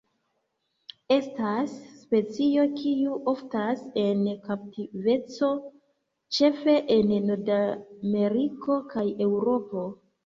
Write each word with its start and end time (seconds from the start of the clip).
Estas 1.15 1.73
specio 1.97 2.63
kiu 2.79 3.19
oftas 3.33 3.83
en 4.05 4.25
kaptiveco 4.47 5.53
ĉefe 6.39 6.77
en 6.97 7.15
Nordameriko 7.31 8.83
kaj 8.97 9.09
Eŭropo. 9.29 9.89